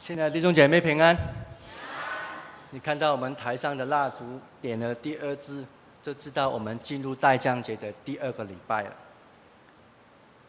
[0.00, 1.14] 亲爱的弟兄姐妹平安。
[2.70, 5.62] 你看到我们台上的蜡烛点了第二支，
[6.02, 8.92] 就知道我们进入待降节的第二个礼拜了。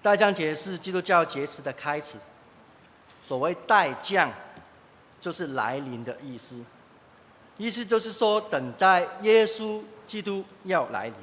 [0.02, 2.18] 待降节是基督教节期的开始。
[3.22, 4.32] 所谓待降，
[5.20, 6.64] 就是来临的意思。
[7.58, 11.16] 意思就是说，等待耶稣基督要来临。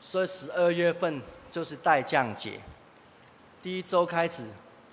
[0.00, 1.20] 所以十二月份
[1.50, 2.60] 就是待降节，
[3.60, 4.44] 第一周开始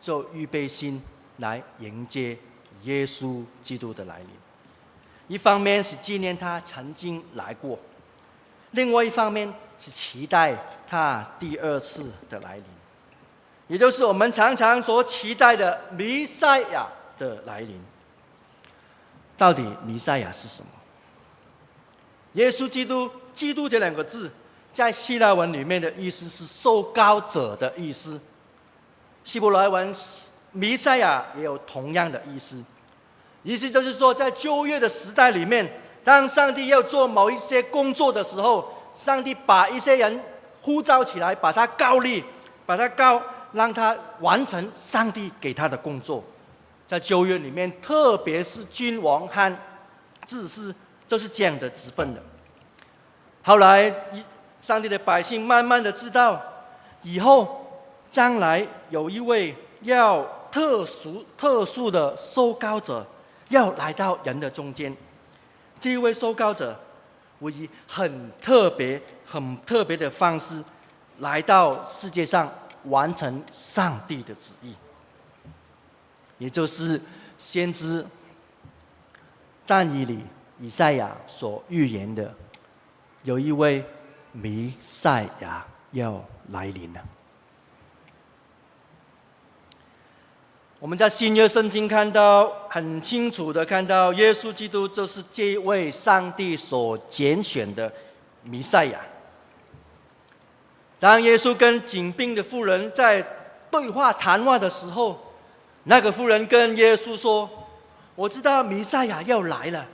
[0.02, 1.00] 就预备心
[1.38, 2.38] 来迎接
[2.84, 4.28] 耶稣基督的来临。
[5.28, 7.80] 一方面是纪念他曾经来过，
[8.72, 10.56] 另外一方面是期待
[10.88, 12.66] 他第二次的来临，
[13.68, 17.82] 也就是我们常常所期待的弥赛亚的来临。
[19.38, 20.68] 到底弥赛亚是什么？
[22.34, 24.32] 耶稣基督，基督这两个字，
[24.72, 28.20] 在希腊文里面的意思是受膏者的意思，
[29.24, 29.92] 希伯来文
[30.54, 32.64] 弥赛亚也有同样的意思。
[33.44, 35.70] 意思就是说，在旧约的时代里面，
[36.04, 40.18] 当上帝要做某一些工作的时候，上帝把一些人
[40.62, 42.24] 呼召起来，把他膏立，
[42.66, 46.24] 把他膏，让他完成上帝给他的工作。
[46.88, 49.58] 在旧约里面，特别是君王和
[50.26, 50.74] 志士，
[51.08, 52.22] 就是这样的职分的。
[53.42, 53.94] 后来，
[54.62, 56.42] 上帝的百姓慢慢的知道，
[57.02, 57.68] 以后
[58.10, 63.04] 将来有一位要特殊、特殊的受膏者。
[63.50, 64.96] 要来到人的中间，
[65.80, 66.76] 这一位受膏者，
[67.38, 70.64] 我以很特别、很特别的方式
[71.20, 72.52] 来到世界上，
[72.86, 74.74] 完成上帝的旨意。
[76.40, 77.00] 也就是
[77.38, 78.04] 先知
[79.68, 80.24] 但以理、
[80.60, 82.34] 以赛亚所预言的，
[83.22, 83.86] 有一位
[84.32, 87.02] 弥赛亚要来临了。
[90.84, 97.90] 我们在新约圣经看到很清楚的看到，耶稣基督就是这位上帝所拣选的
[98.42, 99.00] 弥赛亚。
[101.00, 103.26] 当耶稣跟井边的妇人在
[103.72, 105.18] 对话谈话的时候，
[105.86, 107.50] 那个妇人跟耶稣说
[108.16, 109.88] ：“我知道弥赛亚要来了，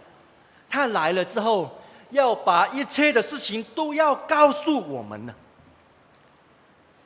[0.68, 1.70] 他来了之后，
[2.10, 5.36] 要把一切的事情都要告诉我们了。”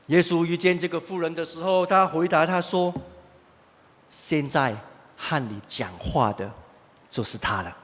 [0.07, 2.93] 耶稣遇见这个妇人的时候，他回答他说。
[4.16, 4.75] 现在
[5.18, 6.47] 和你讲话的，
[7.09, 7.75] 就是他了。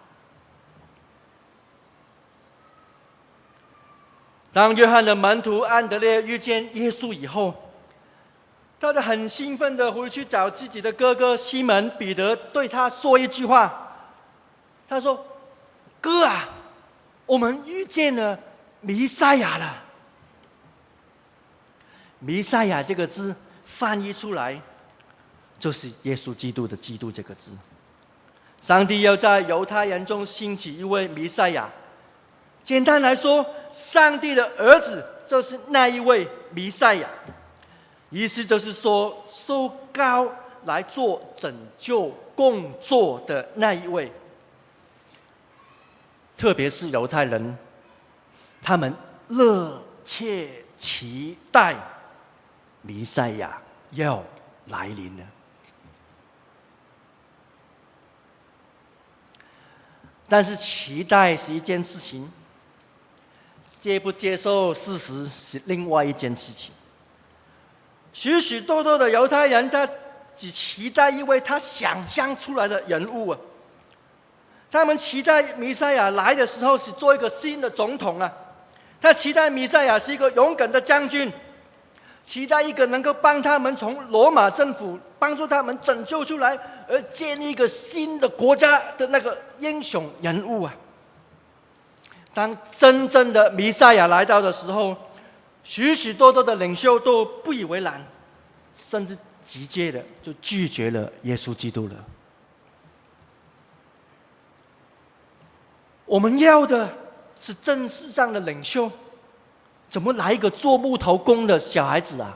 [4.54, 7.72] 当约翰的门徒安德烈遇见耶稣以后，
[8.80, 13.88] 他就很兴奋的回去找自己的哥哥西门彼得，对他说一句话。
[14.88, 15.26] 他说
[16.00, 16.48] ：“哥啊，
[17.26, 18.40] 我们遇见了
[18.82, 19.84] 弥赛亚了。”
[22.20, 23.36] 弥赛亚这个字
[23.66, 24.62] 翻译出来。
[25.60, 27.52] 就是耶稣基督的“基督”这个字，
[28.62, 31.70] 上帝要在犹太人中兴起一位弥赛亚。
[32.64, 37.10] 简单来说，上帝的儿子就是那一位弥赛亚，
[38.10, 40.32] 意思就是说，受膏
[40.66, 44.12] 来做拯救工作的那一位。
[46.38, 47.58] 特别是犹太人，
[48.62, 48.94] 他们
[49.28, 51.76] 热切期待
[52.82, 54.24] 弥赛亚要
[54.68, 55.24] 来临了。
[60.30, 62.32] 但是期待是一件事情，
[63.80, 66.72] 接不接受事实是另外一件事情。
[68.14, 69.90] 许许多多的犹太人他
[70.36, 73.40] 只期待一位他想象出来的人物啊，
[74.70, 78.32] 他们期待弥赛亚来的时候是做一个新的总统啊，
[79.02, 81.32] 他期待弥赛亚是一个勇敢的将军，
[82.24, 86.58] 期待一个能够帮他们从罗马政府帮助他们拯救出来。
[86.90, 90.76] 而建立一个新的国家的那个英雄人物啊！
[92.34, 94.98] 当真正的弥赛亚来到的时候，
[95.64, 98.04] 许许多多的领袖都不以为然，
[98.76, 101.96] 甚至直接的就拒绝了耶稣基督了。
[106.06, 106.92] 我们要的
[107.38, 108.92] 是正式上的领袖，
[109.92, 112.36] 怎么来一个做木头工的小孩子啊？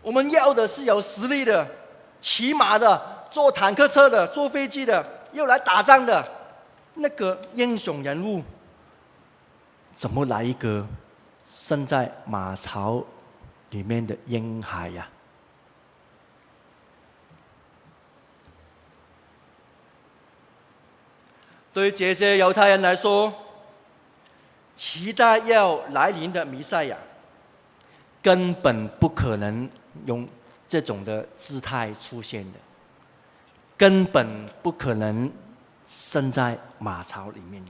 [0.00, 1.68] 我们要的是有实力的。
[2.20, 6.26] 骑马的、坐坦克车的、坐飞机的，又来打仗的，
[6.94, 8.42] 那个英雄人物，
[9.94, 10.86] 怎么来一个
[11.46, 13.04] 生在马槽
[13.70, 15.08] 里面的婴孩呀？
[21.72, 23.32] 对这些犹太人来说，
[24.74, 26.96] 期待要来临的弥赛亚，
[28.20, 29.70] 根本不可能
[30.06, 30.28] 用。
[30.68, 32.58] 这种的姿态出现的，
[33.76, 35.32] 根本不可能
[35.86, 37.64] 生在马槽里面。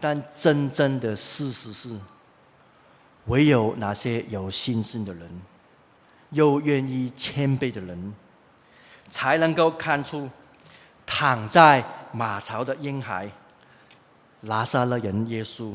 [0.00, 1.98] 但真正的事实是，
[3.26, 5.40] 唯有那些有信心的人，
[6.30, 8.12] 又愿意谦卑的人，
[9.10, 10.28] 才能够看出
[11.06, 11.82] 躺在
[12.12, 13.30] 马槽的婴孩，
[14.40, 15.74] 拿撒勒人耶稣，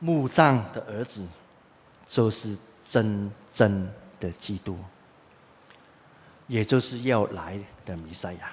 [0.00, 1.26] 墓葬的儿子，
[2.06, 2.54] 就是
[2.86, 3.88] 真正
[4.20, 4.78] 的基督，
[6.46, 8.52] 也就是要来的弥赛亚。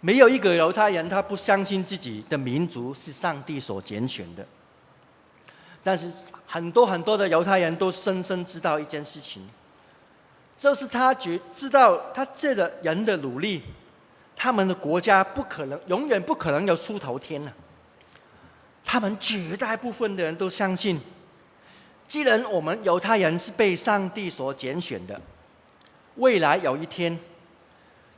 [0.00, 4.46] 没有一个犹太人，他不相信自己的民族是上帝所拣选的。
[5.82, 6.10] 但是
[6.46, 9.46] 很多很多的犹太人都深深知道一件事情，
[10.56, 13.62] 就是他觉知道他这个人的努力，
[14.34, 17.54] 他们的国家不可能永远不可能有出头天了。
[18.84, 21.00] 他们绝大部分的人都相信，
[22.08, 25.20] 既然我们犹太人是被上帝所拣选的，
[26.16, 27.18] 未来有一天。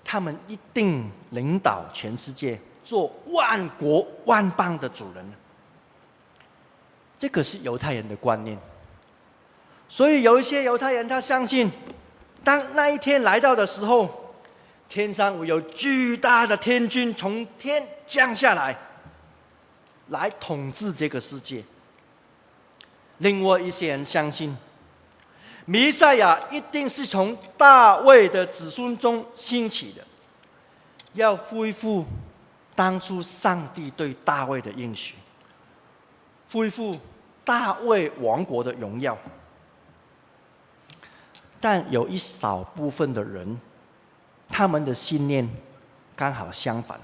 [0.04, 5.24] 他们一定领导全世界，做万国万邦的主人。
[7.16, 8.58] 这个是犹太人的观念。
[9.86, 11.70] 所以有一些犹太人，他相信，
[12.42, 14.34] 当那一天来到的时候，
[14.88, 18.76] 天上会有巨大的天军从天降下来，
[20.12, 21.64] 来统治这个世界。
[23.18, 24.56] 另外一些人相信。
[25.64, 30.04] 弥赛亚一定是从大卫的子孙中兴起的，
[31.12, 32.04] 要恢复
[32.74, 35.14] 当初上帝对大卫的应许，
[36.50, 36.98] 恢复
[37.44, 39.16] 大卫王国的荣耀。
[41.60, 43.56] 但有一少部分的人，
[44.48, 45.48] 他们的信念
[46.16, 47.00] 刚好相反，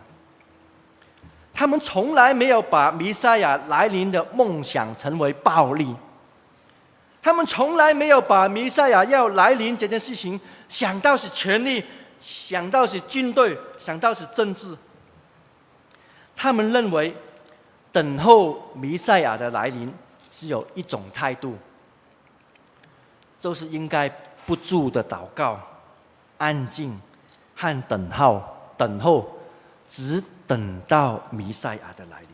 [1.58, 5.92] 他们从来没有把弥赛亚来临的梦想成为暴力。
[7.20, 11.84] 他们从来没有把弥赛亚要来临这件事情想到是权力，
[12.20, 14.72] 想到是军队，想到是政治。
[16.36, 17.12] 他们认为，
[17.90, 19.92] 等候弥赛亚的来临
[20.28, 21.58] 只有一种态度，
[23.40, 24.08] 就是应该
[24.46, 25.60] 不住的祷告、
[26.36, 26.96] 安静
[27.56, 28.40] 和等候，
[28.76, 29.28] 等候，
[29.88, 32.30] 只等到弥赛亚的来临。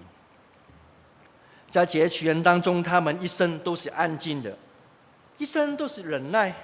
[1.69, 4.57] 在这群人当中，他们一生都是安静的。
[5.37, 6.55] 一生都是忍耐，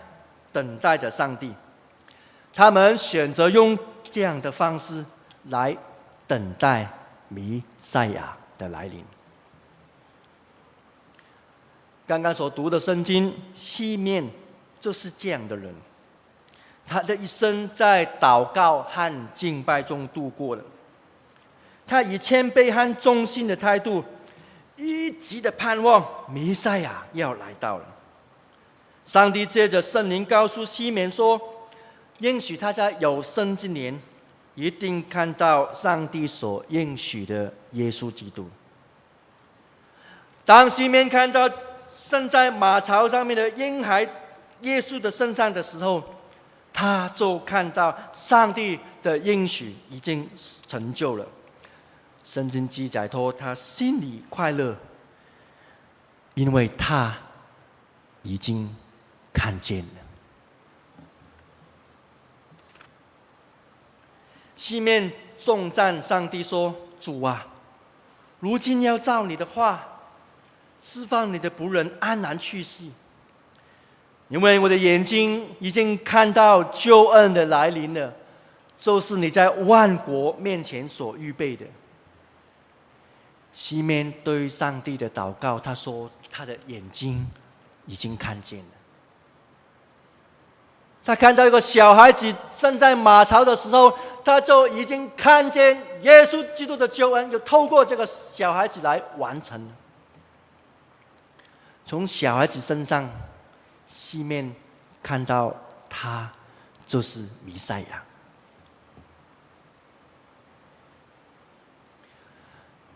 [0.53, 1.53] 等待着上帝。
[2.55, 5.05] 他们选择用这样的方式
[5.49, 5.77] 来
[6.29, 6.89] 等待
[7.27, 9.05] 弥赛亚的来临。
[12.07, 14.25] 刚刚所读的圣经，西面
[14.81, 15.75] 就是这样的人。
[16.87, 20.63] 他的一生在祷告和敬拜中度过了。
[21.91, 24.05] 他以谦卑和忠心的态度，
[24.77, 27.85] 一直的盼望弥赛亚要来到了。
[29.05, 31.41] 上帝借着圣灵告诉西面说
[32.19, 34.01] ：“应许他在有生之年，
[34.55, 38.49] 一定看到上帝所应许的耶稣基督。”
[40.47, 41.51] 当西面看到
[41.91, 44.09] 生在马槽上面的婴孩
[44.61, 46.01] 耶稣的身上的时候，
[46.73, 50.31] 他就看到上帝的应许已经
[50.69, 51.27] 成就了。
[52.31, 54.77] 圣经记载说，他心里快乐，
[56.35, 57.17] 因为他
[58.23, 58.73] 已经。
[59.33, 60.01] 看见了，
[64.57, 67.47] 西面颂赞上帝说：“主啊，
[68.41, 70.01] 如今要照你的话，
[70.81, 72.85] 释放你的仆人安然去世，
[74.29, 78.13] 因为我的眼睛已经看到救恩的来临了，
[78.77, 81.65] 就是你在万国面前所预备的。”
[83.53, 87.29] 西面对上帝的祷告，他说：“他的眼睛
[87.87, 88.65] 已经看见了。”
[91.03, 93.93] 他看到一个小孩子生在马槽的时候，
[94.25, 99.73] 他就已经看见耶稣基督的救恩，就透过这个小孩子来完成了。
[101.85, 103.11] 从小孩子身上，
[103.89, 104.55] 西面
[105.03, 105.53] 看到
[105.89, 106.31] 他
[106.87, 108.05] 就是弥赛亚。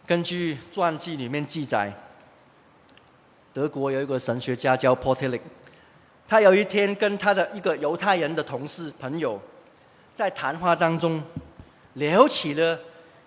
[0.07, 1.93] 根据传记里面记载，
[3.53, 5.41] 德国有一个神学家叫 Portelik
[6.29, 9.41] 他有一天跟他的一个犹太人的同事朋友，
[10.15, 11.23] 在谈话当中
[11.95, 12.79] 聊起了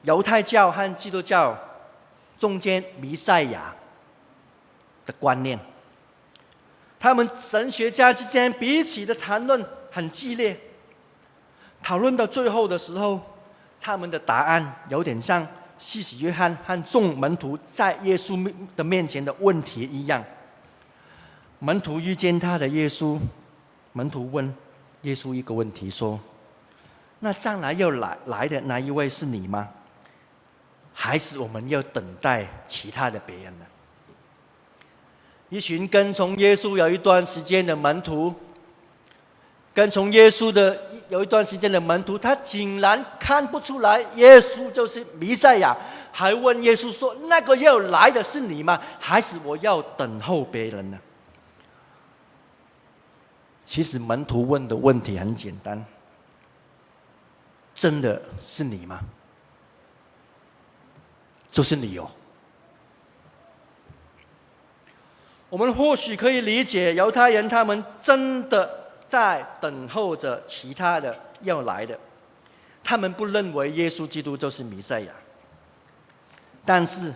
[0.04, 1.58] 犹太教和基督教
[2.38, 3.74] 中间弥赛亚
[5.06, 5.60] 的观念。
[7.00, 10.60] 他们神学家之间彼此的谈论很激烈，
[11.82, 13.20] 讨论到最后的时候，
[13.80, 15.48] 他们的答案有点像
[15.80, 20.24] 施洗约翰和众门徒在耶稣的面前的问题一样。
[21.60, 23.20] 门徒遇见他的耶稣，
[23.94, 24.54] 门徒问
[25.02, 26.20] 耶稣一个问题说
[27.20, 29.68] ：“那将来要来来的那一位是你吗？
[30.94, 33.66] 还是我们要等待其他的别人呢？”
[35.50, 38.34] 一群跟从耶稣有一段时间的门徒，
[39.78, 40.76] 跟从耶稣的
[41.08, 45.78] 有一段时间的门徒，他竟然看不出来耶稣就是弥赛亚，
[46.12, 48.82] 还问耶稣说：“那个要来的是你吗？
[49.00, 50.98] 还是我要等候别人呢？”
[53.64, 55.86] 其实门徒问的问题很简单
[57.76, 59.00] ：“真的是你吗？”
[61.54, 62.10] 就是你哦。
[65.52, 71.98] 我们或许可以理解犹太人，他们真的在等候着其他的要来的，
[72.84, 75.12] 他们不认为耶稣基督就是弥赛亚。
[76.66, 77.14] 但是，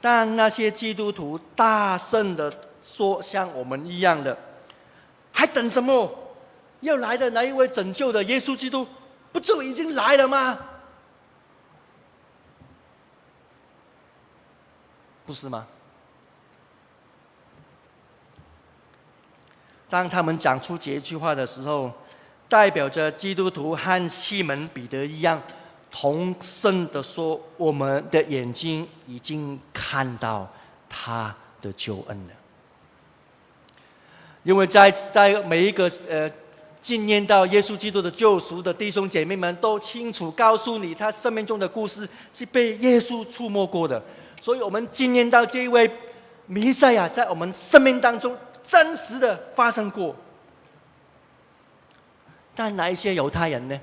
[0.00, 2.52] 当那些基督徒大声的
[2.82, 4.36] 说像我们一样的，
[5.32, 6.10] 还等什么？
[6.80, 8.86] 要来的那一位拯救的耶稣基督，
[9.32, 10.58] 不就已经来了吗？
[15.26, 15.66] 不是吗？
[19.88, 21.92] 当他们讲出这句话的时候，
[22.48, 25.40] 代表着基督徒和西门彼得一样，
[25.90, 30.48] 同声的说：“我们的眼睛已经看到
[30.88, 32.34] 他的救恩了。”
[34.42, 36.30] 因为在在每一个呃
[36.80, 44.00] 纪念到耶稣基督的救赎的弟兄姐妹们，都清楚告诉你，他生命中的故事是被耶稣触摸过的，
[44.40, 45.88] 所以我们纪念到这一位
[46.46, 48.36] 弥赛亚在我们生命当中。
[48.66, 50.16] 真实的发生过，
[52.54, 53.80] 但哪一些犹太人呢？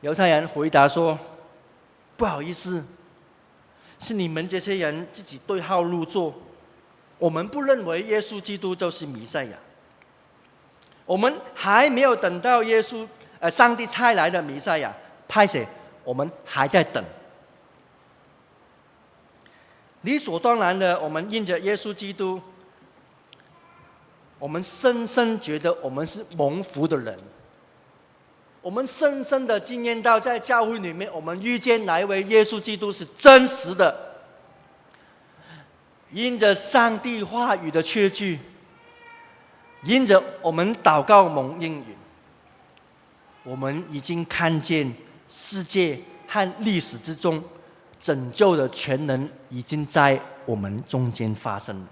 [0.00, 1.18] 犹太人回答说
[2.16, 2.84] ：“不好意思，
[3.98, 6.34] 是你们这些人自己对号入座。
[7.18, 9.56] 我们不认为耶稣基督就是弥赛亚。
[11.06, 13.06] 我们还没有等到耶稣，
[13.38, 14.94] 呃，上帝差来的弥赛亚，
[15.28, 15.66] 派谁？
[16.04, 17.04] 我们还在等。
[20.02, 22.40] 理所当然的，我们印着耶稣基督。”
[24.38, 27.18] 我们深深觉得我们是蒙福的人，
[28.60, 34.04] 我们深深的经验到，在教会里面，我们遇见哪一位耶稣基督是真实的。
[36.12, 38.38] 因着上帝话语的确据，
[39.82, 41.96] 因着我们祷告蒙应允，
[43.42, 44.94] 我们已经看见
[45.28, 47.42] 世界和历史之中
[48.00, 51.86] 拯救的全能已经在我们中间发生了。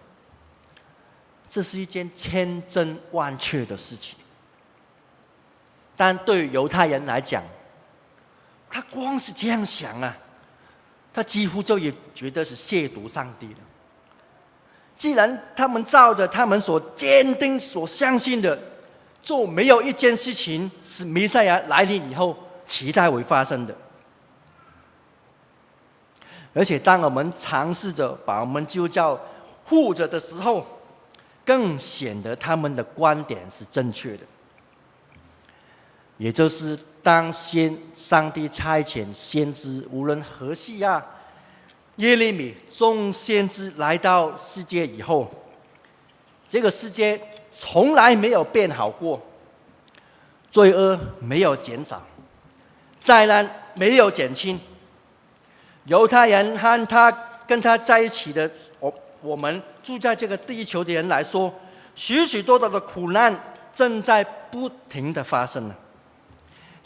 [1.55, 4.17] 这是一件千真万确的事情，
[5.97, 7.45] 但对于犹太人来讲，
[8.69, 10.17] 他光是这样想啊，
[11.13, 13.59] 他几乎就也觉得是亵渎上帝了。
[14.97, 18.61] 既然他们照着他们所坚定、所相信的，
[19.23, 23.73] 就没有一件事情是弥赛亚来临以后期待会发生的。
[26.53, 29.17] 而且，当我们尝试着把我们基督教
[29.63, 30.67] 护着的时候，
[31.45, 34.25] 更显得他们的观点是正确的，
[36.17, 41.05] 也就是当先上帝差遣先知，无论何西亚、
[41.97, 45.31] 耶利米众先知来到世界以后，
[46.49, 47.21] 这个世界
[47.53, 49.21] 从来没有变好过，
[50.51, 52.03] 罪恶没有减少，
[52.99, 54.59] 灾难没有减轻，
[55.85, 57.13] 犹太人和他
[57.47, 58.51] 跟他在一起的
[59.25, 59.35] 我。
[59.35, 61.53] 们住在这个地球的人来说，
[61.95, 63.35] 许许多多的苦难
[63.73, 65.75] 正在不停的发生呢，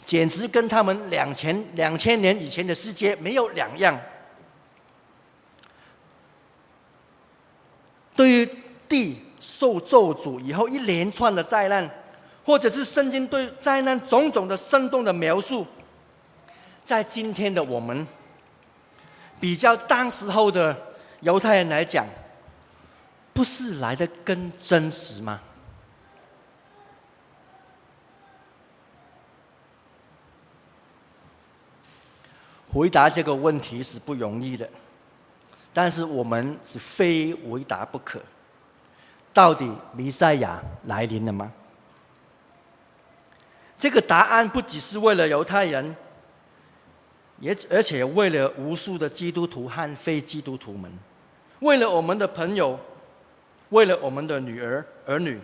[0.05, 3.99] 简直跟他们两千两千年以前的世界没有两样。
[8.15, 8.49] 对于
[8.87, 11.89] 地受咒诅以后一连串的灾难，
[12.43, 15.65] 或者是圣经对灾难种种的生动的描述，
[16.83, 18.05] 在今天的我们，
[19.39, 20.75] 比较当时候的
[21.21, 22.05] 犹太人来讲。
[23.39, 25.39] 不是来的更真实吗？
[32.69, 34.69] 回答这个问题是不容易的，
[35.73, 38.21] 但是我们是非回答不可。
[39.33, 41.49] 到底弥赛亚来临了吗？
[43.77, 45.95] 这个答案不只是为了犹太人，
[47.39, 50.91] 也而且为了无数的基督徒和非基督徒们，
[51.61, 52.77] 为了我们的朋友。
[53.69, 55.39] 为了我们的女儿儿女，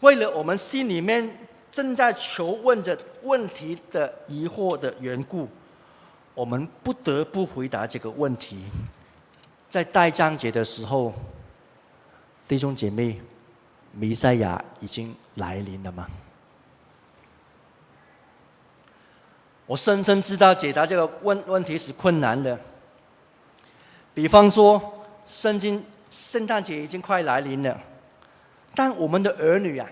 [0.00, 1.28] 为了我们心里面
[1.70, 5.48] 正在求问着问题的疑惑的缘故，
[6.34, 8.64] 我们不得不回答这个问题。
[9.68, 11.12] 在带章节的时候，
[12.46, 13.20] 弟兄姐妹，
[13.92, 16.06] 弥赛亚已经来临了吗？
[19.66, 22.58] 我深深知道解答这个问问题是困难的。
[24.14, 27.78] 比方说，圣经圣诞节已经快来临了，
[28.74, 29.88] 但我们的儿女啊，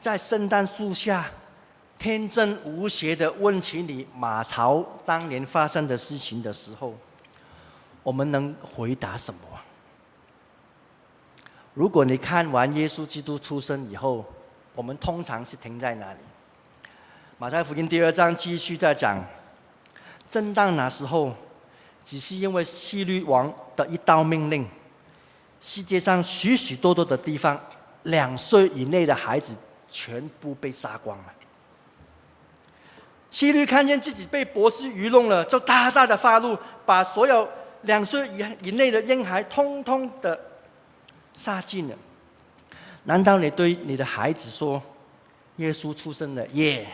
[0.00, 1.30] 在圣诞树下
[1.98, 6.94] 天真无邪的问起你马槽当年发生的事情的时候，
[8.02, 9.40] 我们能回答什么？
[11.74, 14.24] 如果你看完耶稣基督出生以后，
[14.74, 16.18] 我们通常是停在哪里？
[17.38, 19.24] 马太福音第二章继续在讲，
[20.30, 21.32] 正当那时候，
[22.02, 24.68] 只是因为希律王的一道命令，
[25.62, 27.58] 世界上许许多多的地方，
[28.02, 29.54] 两岁以内的孩子
[29.88, 31.24] 全部被杀光了。
[33.30, 37.48] 希律看见自己被博士愚弄了，就大大的发怒，把所有
[37.82, 40.38] 两岁以以内的婴孩通通的
[41.32, 41.96] 杀尽了。
[43.04, 44.82] 难道你对你的孩子说，
[45.56, 46.86] 耶稣出生了耶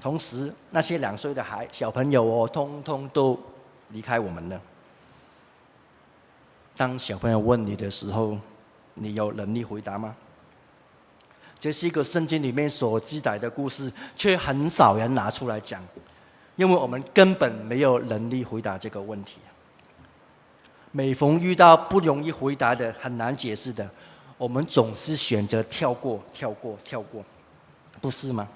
[0.00, 3.40] 同时，那些两岁的孩小朋友哦，通通都
[3.88, 4.60] 离开我们了。
[6.76, 8.36] 当小朋友问你的时候，
[8.94, 10.14] 你有能力回答吗？
[11.58, 15.80] 这是一个圣经里面所记载的故事，却很少人拿出来讲，
[16.56, 19.38] 因为我们根本没有能力回答这个问题。
[20.90, 23.88] 每逢遇到不容易回答的、很难解释的，
[24.36, 27.24] 我们总是选择跳过、跳过、跳过，
[28.00, 28.48] 不是吗？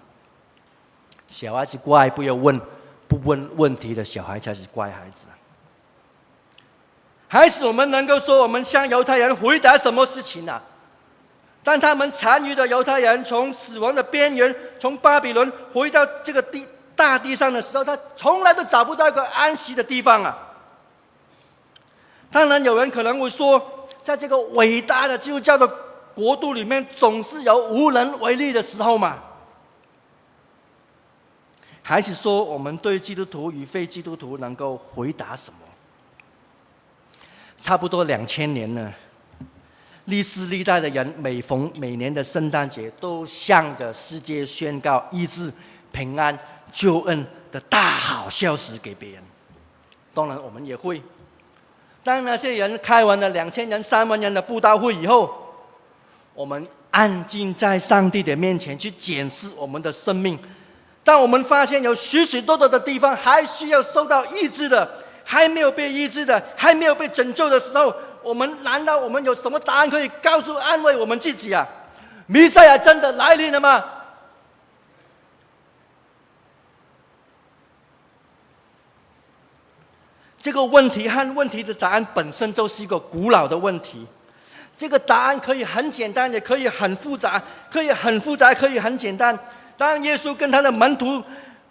[1.28, 2.60] 小孩子乖，不要问，
[3.06, 5.26] 不问问题的小孩才是乖孩子。
[7.28, 10.62] 还是我们能够说，我们向犹太人回答什么事情呢、啊？
[11.64, 16.64] 当他们残余的犹太人从死亡的边缘，从巴比伦回到这个地
[16.94, 20.38] 大地上的时候，他从来都找不到一个安息的地方啊。
[22.30, 23.60] 当然，有人可能会说，
[24.00, 25.66] 在这个伟大的基督教的
[26.14, 29.18] 国度里面，总是有无能为力的时候嘛。
[31.82, 35.58] 还是说，我们对基督徒与非基督徒能够回答什么？
[37.66, 38.94] 差不多两千年了，
[40.04, 45.52] 历世历代的人每逢每年的圣诞节，都向着世界宣告医治、
[45.90, 46.38] 平安、
[46.70, 49.22] 救恩的大好消息给别人。
[50.14, 51.02] 当然，我们也会。
[52.04, 55.34] 当那些人开完了两千人、三万人的布道会以后，
[56.34, 60.38] 我们安静在上帝的面前去检视我们的生命。
[61.02, 64.88] 当我们发现有许许多多的地方还需要受到医治的，
[65.28, 71.66] 还没有被医治的，还没有被拯救的时候，我们难道我们有什么答案可以告诉安慰我们自己啊？
[72.26, 73.84] 弥赛亚真的来临了吗？
[80.38, 84.06] 这个问题和问题的答案本身就是一个古老的问题。
[84.76, 89.36] 这个答案可以很简单，也可以很复杂，可以很复杂，可以很简单。
[89.76, 91.22] 当耶稣跟他的门徒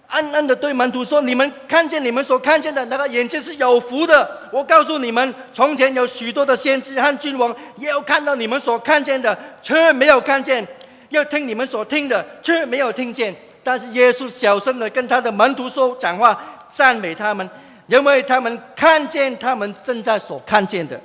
[0.07, 4.49] 暗暗的对门徒说：“你们看见你们所看见的那个眼睛是有福的。
[4.51, 10.63] 我告诉你们，从前有许多的先知和君王，也有看到你们所看见的，却没有看见；
[11.09, 13.35] 要听你们所听的，却没有听见。
[13.63, 16.39] 但是耶稣小声的跟他的门徒说讲话，
[16.71, 17.49] 赞美他们，
[17.87, 21.01] 因为他们看见他们正在所看见的，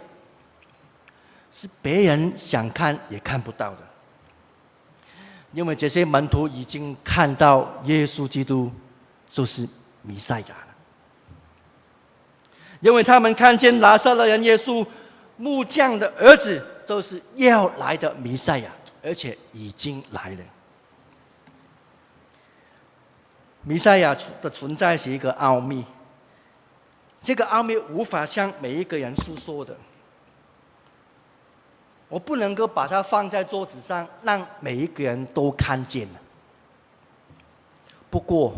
[1.50, 3.78] 是别人想看也看不到的。”
[5.52, 8.70] 因为这些门徒已经看到耶稣基督
[9.30, 9.66] 就是
[10.02, 10.74] 弥赛亚了，
[12.80, 14.84] 因为他们看见拿撒勒人耶稣
[15.36, 18.70] 木匠的儿子就是要来的弥赛亚，
[19.02, 20.38] 而且已经来了。
[23.62, 25.84] 弥赛亚的存在是一个奥秘，
[27.22, 29.76] 这个奥秘无法向每一个人诉说的。
[32.08, 36.20] 我不能够把它放在桌子上，让每一个人都看见了。
[38.10, 38.52] 不过，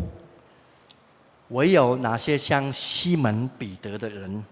[1.53, 4.45] 唯有那些像西门彼得的人，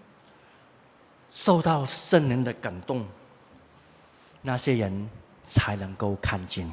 [1.32, 3.06] 受到圣灵的感动，
[4.42, 5.08] 那些人
[5.44, 6.70] 才能够看见。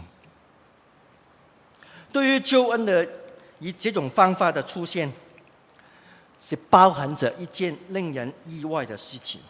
[2.11, 3.07] 对于救恩的
[3.59, 5.11] 以这种方法的出现，
[6.39, 9.41] 是包含着一件令人意外的事情。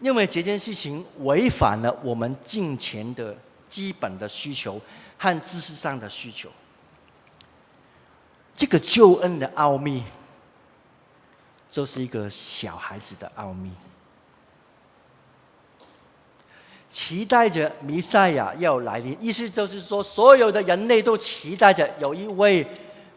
[0.00, 3.36] 因为这件事情违反了我们金钱的
[3.68, 4.80] 基本的需求
[5.18, 6.50] 和知识上的需求。
[8.60, 10.02] 这个救恩的奥秘，
[11.70, 13.70] 就是一个小孩子的奥秘，
[16.90, 19.16] 期待着弥赛亚要来临。
[19.18, 22.66] 意思就是说，所有的人类都期待着有一位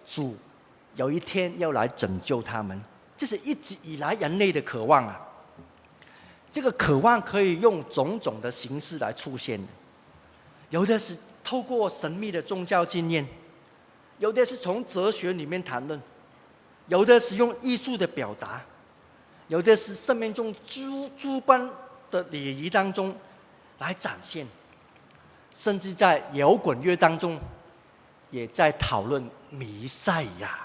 [0.06, 0.34] 主，
[0.96, 2.82] 有一天要来拯救他们。
[3.18, 5.20] 这是一直以来人类的渴望啊。
[6.54, 9.60] 这个渴望可以用种种的形式来出现，
[10.70, 13.28] 有的是透过神秘的宗教经验，
[14.24, 16.02] 有的是从哲学里面谈论，
[16.88, 18.62] 有的是用艺术的表达，
[19.50, 21.70] 有的是生命中诸诸般
[22.10, 23.14] 的礼仪当中
[23.80, 24.48] 来展现，
[25.52, 27.38] 甚至在摇滚乐当中
[28.32, 30.58] 也在讨论弥赛亚。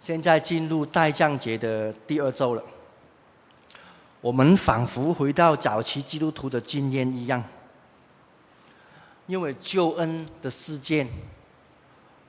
[0.00, 2.62] 现在进入待降节的第二周了，
[4.22, 7.44] 我们仿佛回到早期基督徒的经验一样，
[9.28, 11.06] 因为救恩的事件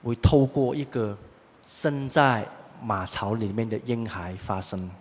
[0.04, 1.18] 会透过一个
[1.66, 2.48] 生在
[2.84, 4.92] 马槽里面的婴孩发生。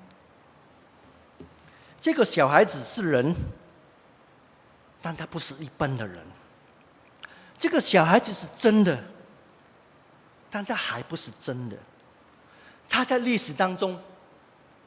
[2.01, 3.35] 这个小孩子是人，
[5.03, 6.25] 但他不是一般的人。
[7.59, 9.03] 这个小孩子是真的，
[10.49, 11.77] 但他还不是真的。
[12.89, 13.99] 他在历史当中，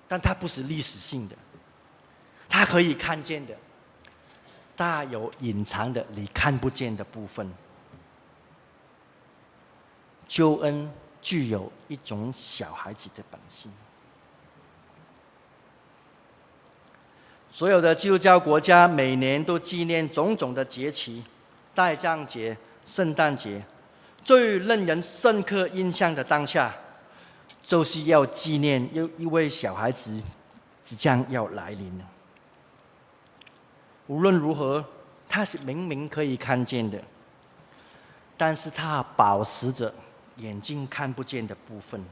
[0.07, 1.35] 但他不是历史性的，
[2.47, 3.53] 他可以看见的，
[4.81, 7.47] 大有隐藏的你看不见的部分。
[10.27, 10.91] 救恩
[11.21, 13.71] 具有一种小孩子的本性。
[17.51, 21.23] 所有的基督教国家每年都纪念种种的节期，
[21.75, 23.63] 待降节、圣诞节，
[24.23, 26.73] 最令人深刻印象的当下。
[27.61, 30.19] 就是要纪念又一位小孩子
[30.81, 32.05] 即将要来临了。
[34.11, 34.83] 无论如何，
[35.29, 37.01] 他是明明可以看见的，
[38.35, 39.93] 但是他保持着
[40.35, 42.03] 眼睛看不见的部分，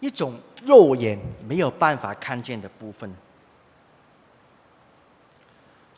[0.00, 1.16] 一种肉眼
[1.46, 3.14] 没有办法看见的部分。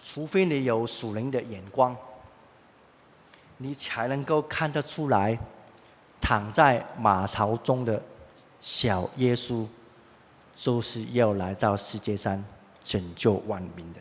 [0.04, 1.96] 除非你有属灵的眼光，
[3.56, 5.38] 你才能够看得出来。
[6.20, 8.02] 躺在马槽中的
[8.60, 9.66] 小耶稣，
[10.54, 12.44] 就是要来到世界上
[12.88, 14.00] 拯救万民的。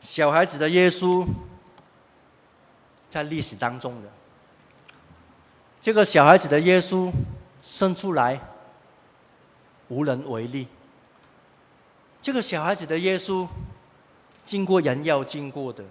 [0.00, 1.26] 小孩子的耶稣，
[3.10, 4.08] 在历史当中的
[5.80, 7.12] 这个小孩子的耶稣
[7.60, 8.40] 生出来
[9.88, 10.68] 无能为力。
[12.22, 13.48] 这个小孩子的耶稣，
[14.44, 15.84] 经过人要经过的。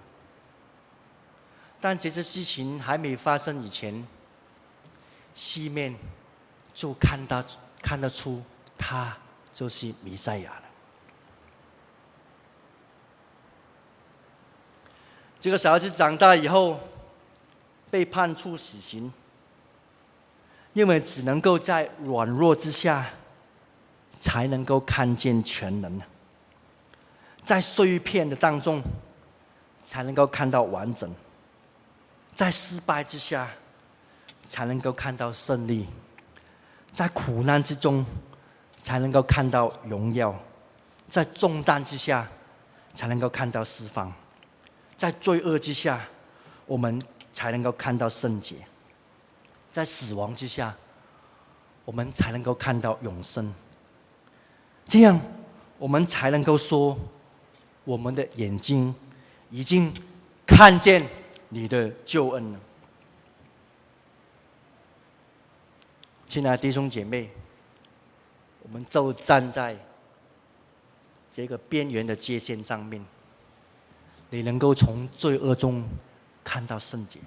[1.78, 4.06] 但这些事情还没发生以前，
[5.34, 5.94] 西面
[6.72, 7.44] 就看到
[7.86, 8.42] 看得出
[8.76, 9.16] 他
[9.54, 10.62] 就是弥赛亚了。
[15.38, 16.80] 这个小孩子长大以后
[17.88, 19.12] 被判处死刑，
[20.72, 23.08] 因为只能够在软弱之下
[24.18, 26.02] 才能够看见全能，
[27.44, 28.82] 在碎片的当中
[29.84, 31.14] 才能够看到完整。
[32.34, 33.48] 在失败之下，
[34.48, 35.86] 才能够看到胜利；
[36.96, 38.02] 在苦难之中，
[38.80, 40.32] 才能够看到荣耀；
[41.10, 42.26] 在重担之下，
[42.94, 44.10] 才能够看到释放；
[44.96, 46.06] 在罪恶之下，
[46.64, 46.98] 我们
[47.34, 48.54] 才能够看到圣洁；
[49.70, 50.74] 在死亡之下，
[51.84, 53.52] 我们才能够看到永生。
[54.88, 55.20] 这样，
[55.76, 56.98] 我们才能够说，
[57.84, 58.94] 我们的眼睛
[59.50, 59.92] 已经
[60.46, 61.06] 看见。
[61.48, 62.60] 你的救恩了？
[66.28, 67.30] 亲爱的弟兄姐妹，
[68.62, 69.76] 我们就站在
[71.30, 73.04] 这个边缘的界线上面，
[74.30, 75.84] 你能够从罪恶中
[76.42, 77.26] 看到圣洁吗？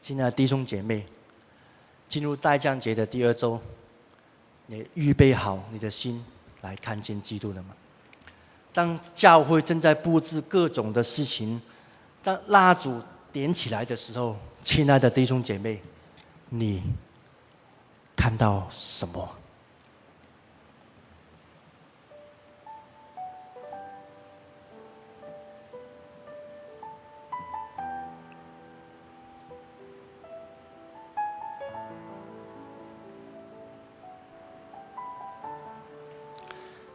[0.00, 1.06] 亲爱的弟兄姐妹，
[2.08, 3.60] 进入代降节的第二周，
[4.66, 6.24] 你预备好你的心
[6.60, 7.74] 来看见基督了吗？
[8.72, 11.60] 当教会正在布置各种的事情。
[12.22, 13.00] 当蜡烛
[13.32, 15.80] 点起来的时候，亲爱的弟兄姐妹，
[16.48, 16.82] 你
[18.16, 19.28] 看到什么？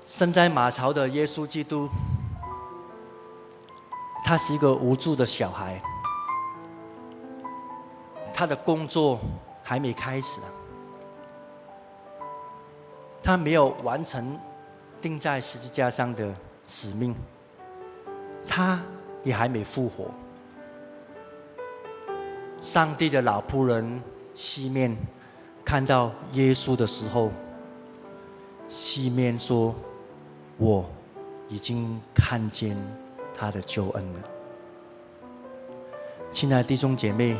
[0.05, 1.87] 生在马槽的耶稣基督。
[4.21, 5.81] 他是一个无助的小孩，
[8.31, 9.19] 他的工作
[9.63, 10.39] 还没开始，
[13.21, 14.37] 他没有完成
[15.01, 16.33] 钉在十字架上的
[16.67, 17.15] 使命，
[18.47, 18.81] 他
[19.23, 20.11] 也还没复活。
[22.61, 24.01] 上帝的老仆人
[24.33, 24.95] 西面
[25.63, 27.31] 看到耶稣的时候，
[28.67, 29.73] 西面说
[30.57, 30.85] ：“我
[31.47, 32.77] 已经看见。”
[33.41, 34.19] 他的救恩了，
[36.29, 37.37] 亲爱的弟兄姐妹，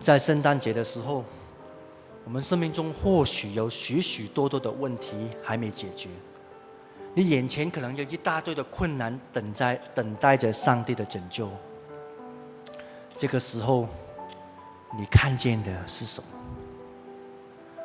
[0.00, 1.24] 在圣诞节的时候，
[2.26, 6.08] 我们生命中或许有许许多多的问题还没解决，
[7.14, 11.48] 你眼前可能有一大堆的困难等在等待着上帝的拯救。
[13.16, 13.86] 这个时候，
[14.98, 16.26] 你看见的是什么？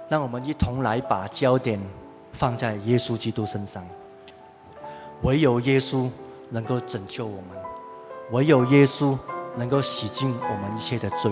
[0.09, 1.79] 让我们一同来把焦点
[2.33, 3.87] 放在耶稣基督身上。
[5.21, 6.09] 唯有耶稣
[6.49, 7.49] 能够拯救我们，
[8.31, 9.15] 唯有耶稣
[9.55, 11.31] 能够洗净我们一切的罪，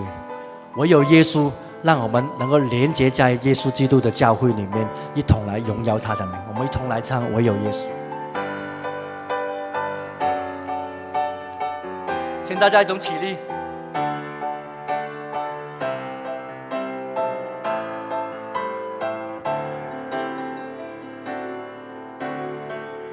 [0.76, 1.50] 唯有耶稣
[1.82, 6.34] 让我们能够连接在耶稣基督的教会里面，一同来荣耀他的名。
[6.48, 7.76] 我们一同来唱《唯有耶稣》，
[12.46, 13.36] 请大家一同起立。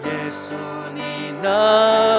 [0.04, 0.56] 耶稣，
[0.94, 1.02] 你
[1.42, 2.17] 那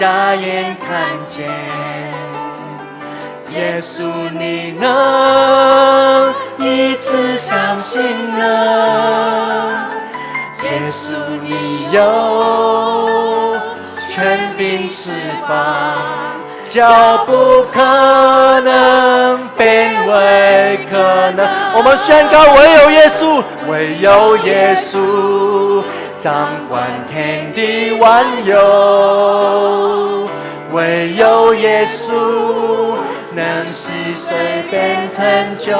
[0.00, 1.46] 瞎眼看见，
[3.50, 8.00] 耶稣你能一次相信
[8.34, 8.40] 人，
[10.62, 13.60] 耶稣你有
[14.08, 15.12] 权柄释
[15.46, 15.58] 放，
[16.70, 17.78] 叫不可
[18.62, 20.96] 能变为可
[21.32, 21.46] 能。
[21.76, 25.49] 我们宣告：唯有耶稣，唯有耶稣。
[26.20, 30.28] 掌管天地万有，
[30.70, 32.12] 唯有耶稣
[33.32, 34.36] 能使水
[34.70, 35.72] 变成酒，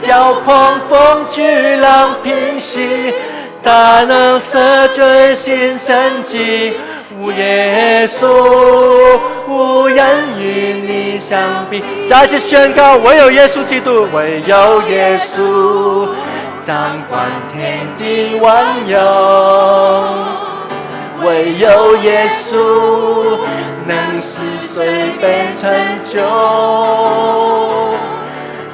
[0.00, 1.42] 叫狂风巨
[1.76, 3.12] 浪平息，
[3.64, 6.74] 大能赦罪行神迹。
[7.20, 8.28] 无耶稣，
[9.48, 10.06] 无人
[10.38, 11.82] 与你相比。
[12.06, 16.06] 再次宣告：唯有耶稣基督，唯有耶稣。
[16.68, 16.76] 掌
[17.08, 19.00] 管天地万有，
[21.24, 23.38] 唯有耶稣
[23.86, 25.72] 能使水变成
[26.04, 26.20] 酒，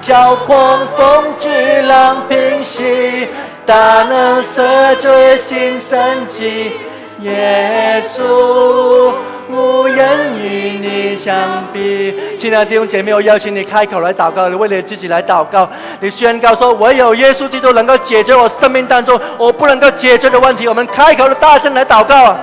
[0.00, 1.48] 叫狂风巨
[1.82, 3.28] 浪平息，
[3.64, 6.72] 大能赦罪行神迹，
[7.20, 9.12] 耶稣。
[9.54, 15.68] 无人与你相比，亲爱的弟兄姐妹，我邀请你开口来祷告，你为你自己来祷告，
[16.00, 20.66] 你宣告说：唯有耶稣基督能够解决我生命当中我不能够解决的问题。
[20.66, 22.38] 我们开口的大声来祷告啊！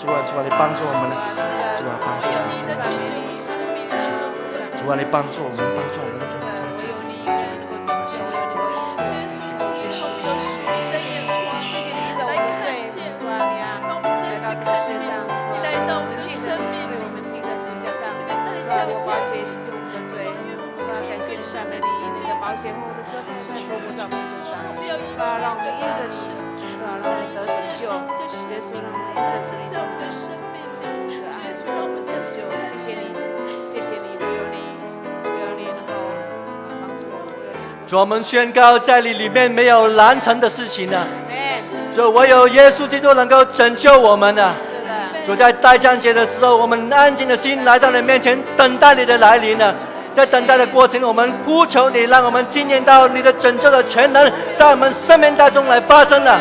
[0.00, 1.10] 主啊，主啊，你帮助我们，
[1.78, 2.34] 主啊，帮助我
[2.66, 2.74] 们，
[4.84, 6.11] 主啊，你帮助我们，帮助我们。
[25.32, 26.14] 啊，让我们因着你，
[26.76, 27.88] 主啊，让我们得拯救。
[28.52, 30.60] 耶稣，让我们因着你得的生命。
[31.08, 32.44] 耶稣，让我们得救。
[32.68, 33.08] 谢谢你，
[33.66, 34.60] 谢谢你，唯有你，
[35.24, 35.92] 唯有你能够
[36.82, 37.88] 帮助我们。
[37.88, 41.06] 主，我们宣告，在你里面没有难成的事情呢。
[41.96, 44.52] 主，唯有耶稣基督能够拯救我们呢。
[45.24, 49.74] 主，在代降节的时候，我们安静的心来到你面前，等待你的来临呢。
[50.14, 56.38] 在等待的过程，我们呼求你，让我们经验到你的拯救的全能，在我们生命当中来发生了。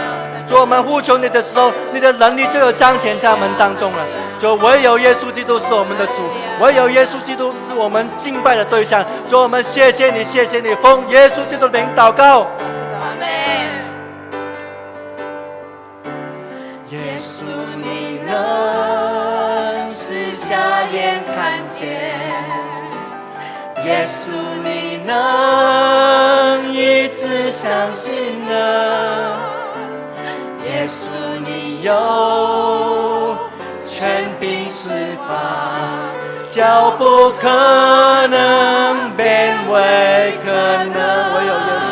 [0.48, 4.00] 主，我们呼求你的时候，你的能力就有彰显在我们当中了。
[4.40, 6.14] 主，唯有耶稣基督是我们的主，
[6.60, 9.06] 唯有耶稣基督是我们敬拜的对象。
[9.30, 12.48] 主，我们谢谢你，谢谢你，奉耶稣基督的名祷告。
[16.90, 20.58] 耶稣，你能使瞎
[20.92, 22.71] 眼看见。
[23.84, 24.32] 耶稣，
[24.64, 28.14] 你能医治伤心
[28.48, 28.56] 人。
[30.66, 31.08] 耶稣，
[31.44, 33.36] 你有
[33.86, 35.34] 权柄释放，
[36.50, 37.48] 叫不可
[38.28, 40.52] 能变为可
[40.94, 41.00] 能。
[41.34, 41.90] 唯有耶稣，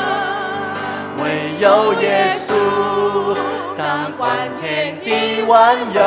[1.24, 1.26] 唯
[1.60, 2.48] 有耶稣
[3.76, 4.28] 掌管
[4.62, 5.98] 天地万有。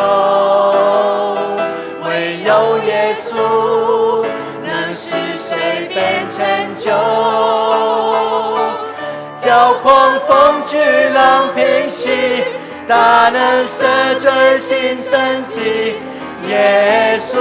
[2.04, 3.91] 唯有耶稣。
[12.92, 13.87] 大能赦
[14.18, 15.94] 罪心生迹，
[16.46, 17.38] 耶稣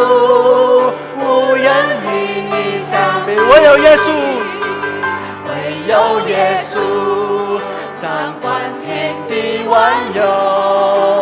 [1.19, 1.67] 无人
[2.05, 3.35] 与你相比。
[3.35, 4.07] 唯有耶稣，
[5.49, 5.51] 唯
[5.89, 5.93] 有
[6.29, 6.79] 耶稣
[8.01, 8.49] 掌管
[8.81, 11.20] 天地万有。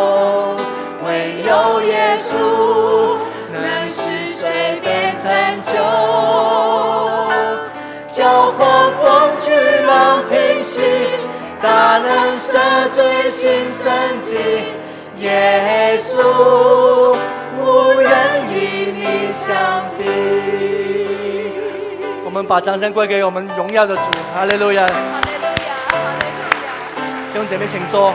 [11.62, 13.92] 大能赦罪新生
[14.24, 14.38] 机，
[15.18, 17.14] 耶稣
[17.60, 18.10] 无人
[18.50, 20.04] 与你相比。
[22.24, 24.02] 我们把掌声归给我们荣耀的主，
[24.34, 24.86] 哈利路亚！
[24.86, 24.94] 哈利
[25.36, 25.74] 路亚！
[25.90, 27.04] 哈利路亚！
[27.32, 28.14] 弟兄姐妹，请坐。